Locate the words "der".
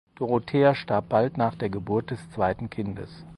1.53-1.69